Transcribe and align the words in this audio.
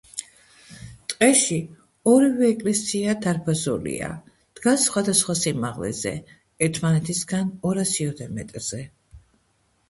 ტყეში, 1.11 1.57
ორივე 2.11 2.47
ეკლესია 2.53 3.13
დარბაზულია, 3.25 4.09
დგას 4.61 4.87
სხვადასხვა 4.89 5.37
სიმაღლეზე, 5.43 6.15
ერთმანეთისგან 6.69 7.55
ორასიოდე 7.73 8.31
მეტრზე. 8.41 8.83